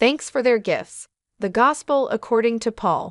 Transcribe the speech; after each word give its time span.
Thanks 0.00 0.30
for 0.30 0.42
their 0.42 0.58
gifts. 0.58 1.06
The 1.40 1.50
Gospel 1.50 2.08
according 2.08 2.60
to 2.60 2.72
Paul. 2.72 3.10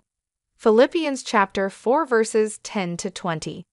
Philippians 0.57 1.21
chapter 1.21 1.69
4 1.69 2.03
verses 2.03 2.57
10 2.63 2.97
to 2.97 3.11
20. 3.11 3.63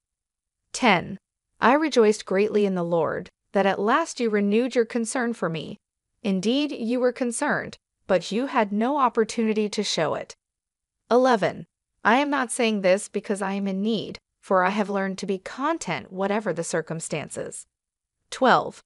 10. 0.74 1.18
I 1.58 1.72
rejoiced 1.72 2.26
greatly 2.26 2.66
in 2.66 2.74
the 2.74 2.84
Lord 2.84 3.30
that 3.52 3.64
at 3.64 3.80
last 3.80 4.20
you 4.20 4.28
renewed 4.28 4.74
your 4.74 4.84
concern 4.84 5.32
for 5.32 5.48
me. 5.48 5.78
Indeed, 6.22 6.72
you 6.72 7.00
were 7.00 7.10
concerned, 7.10 7.78
but 8.06 8.30
you 8.30 8.48
had 8.48 8.70
no 8.70 8.98
opportunity 8.98 9.70
to 9.70 9.82
show 9.82 10.14
it. 10.14 10.34
11. 11.10 11.64
I 12.04 12.18
am 12.18 12.28
not 12.28 12.52
saying 12.52 12.82
this 12.82 13.08
because 13.08 13.40
I 13.40 13.54
am 13.54 13.66
in 13.66 13.80
need, 13.80 14.18
for 14.42 14.62
I 14.62 14.68
have 14.68 14.90
learned 14.90 15.16
to 15.20 15.26
be 15.26 15.38
content 15.38 16.12
whatever 16.12 16.52
the 16.52 16.62
circumstances. 16.62 17.64
12. 18.30 18.82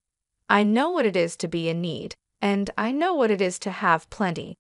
I 0.49 0.63
know 0.63 0.91
what 0.91 1.05
it 1.05 1.17
is 1.17 1.35
to 1.39 1.49
be 1.49 1.69
in 1.69 1.81
need, 1.81 2.15
and 2.41 2.71
I 2.77 2.93
know 2.93 3.15
what 3.15 3.31
it 3.31 3.41
is 3.41 3.59
to 3.61 3.71
have 3.71 4.11
plenty. 4.11 4.57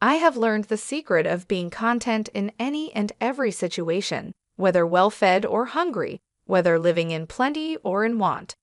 I 0.00 0.16
have 0.16 0.36
learned 0.36 0.64
the 0.64 0.76
secret 0.76 1.26
of 1.26 1.48
being 1.48 1.70
content 1.70 2.28
in 2.34 2.52
any 2.58 2.92
and 2.94 3.12
every 3.20 3.50
situation, 3.50 4.32
whether 4.56 4.86
well 4.86 5.10
fed 5.10 5.46
or 5.46 5.66
hungry, 5.66 6.20
whether 6.44 6.78
living 6.78 7.10
in 7.10 7.26
plenty 7.26 7.76
or 7.78 8.04
in 8.04 8.18
want. 8.18 8.54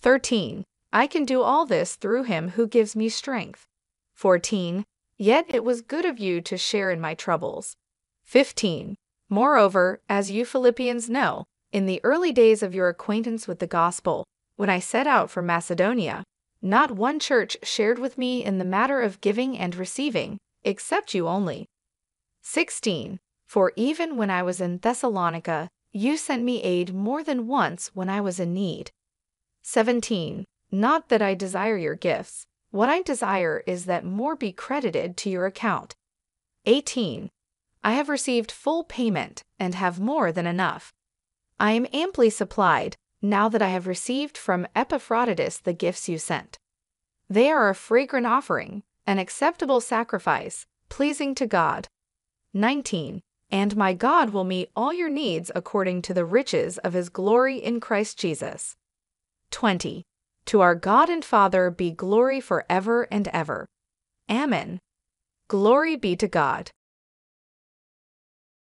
13. 0.00 0.64
I 0.92 1.06
can 1.06 1.24
do 1.24 1.42
all 1.42 1.66
this 1.66 1.96
through 1.96 2.24
him 2.24 2.50
who 2.50 2.66
gives 2.66 2.94
me 2.94 3.08
strength. 3.08 3.66
14. 4.12 4.84
Yet 5.16 5.46
it 5.48 5.64
was 5.64 5.80
good 5.80 6.04
of 6.04 6.18
you 6.18 6.40
to 6.42 6.58
share 6.58 6.90
in 6.90 7.00
my 7.00 7.14
troubles. 7.14 7.76
15. 8.24 8.96
Moreover, 9.28 10.00
as 10.08 10.30
you 10.30 10.44
Philippians 10.44 11.08
know, 11.08 11.44
in 11.72 11.86
the 11.86 12.00
early 12.04 12.30
days 12.30 12.62
of 12.62 12.74
your 12.74 12.88
acquaintance 12.88 13.48
with 13.48 13.58
the 13.58 13.66
gospel, 13.66 14.24
when 14.56 14.70
I 14.70 14.78
set 14.78 15.06
out 15.06 15.30
for 15.30 15.42
Macedonia, 15.42 16.22
not 16.64 16.90
one 16.90 17.20
church 17.20 17.58
shared 17.62 17.98
with 17.98 18.16
me 18.16 18.42
in 18.42 18.56
the 18.56 18.64
matter 18.64 19.02
of 19.02 19.20
giving 19.20 19.58
and 19.58 19.76
receiving, 19.76 20.38
except 20.64 21.12
you 21.12 21.28
only. 21.28 21.68
16. 22.40 23.20
For 23.46 23.72
even 23.76 24.16
when 24.16 24.30
I 24.30 24.42
was 24.42 24.62
in 24.62 24.78
Thessalonica, 24.78 25.68
you 25.92 26.16
sent 26.16 26.42
me 26.42 26.62
aid 26.62 26.94
more 26.94 27.22
than 27.22 27.46
once 27.46 27.90
when 27.92 28.08
I 28.08 28.22
was 28.22 28.40
in 28.40 28.54
need. 28.54 28.90
17. 29.62 30.44
Not 30.72 31.10
that 31.10 31.20
I 31.20 31.34
desire 31.34 31.76
your 31.76 31.94
gifts. 31.96 32.46
What 32.70 32.88
I 32.88 33.02
desire 33.02 33.62
is 33.66 33.84
that 33.84 34.06
more 34.06 34.34
be 34.34 34.50
credited 34.50 35.18
to 35.18 35.30
your 35.30 35.44
account. 35.44 35.94
18. 36.64 37.30
I 37.84 37.92
have 37.92 38.08
received 38.08 38.50
full 38.50 38.84
payment 38.84 39.44
and 39.60 39.74
have 39.74 40.00
more 40.00 40.32
than 40.32 40.46
enough. 40.46 40.94
I 41.60 41.72
am 41.72 41.86
amply 41.92 42.30
supplied 42.30 42.96
now 43.24 43.48
that 43.48 43.62
I 43.62 43.68
have 43.68 43.86
received 43.86 44.36
from 44.36 44.66
Epaphroditus 44.76 45.58
the 45.58 45.72
gifts 45.72 46.08
you 46.08 46.18
sent. 46.18 46.58
They 47.28 47.50
are 47.50 47.70
a 47.70 47.74
fragrant 47.74 48.26
offering, 48.26 48.82
an 49.06 49.18
acceptable 49.18 49.80
sacrifice, 49.80 50.66
pleasing 50.90 51.34
to 51.36 51.46
God. 51.46 51.88
19. 52.52 53.22
And 53.50 53.76
my 53.76 53.94
God 53.94 54.30
will 54.30 54.44
meet 54.44 54.70
all 54.76 54.92
your 54.92 55.08
needs 55.08 55.50
according 55.54 56.02
to 56.02 56.14
the 56.14 56.24
riches 56.24 56.76
of 56.78 56.92
his 56.92 57.08
glory 57.08 57.56
in 57.56 57.80
Christ 57.80 58.18
Jesus. 58.18 58.76
20. 59.50 60.04
To 60.46 60.60
our 60.60 60.74
God 60.74 61.08
and 61.08 61.24
Father 61.24 61.70
be 61.70 61.90
glory 61.90 62.40
forever 62.40 63.08
and 63.10 63.28
ever. 63.28 63.66
Amen. 64.30 64.78
Glory 65.48 65.96
be 65.96 66.14
to 66.16 66.28
God. 66.28 66.70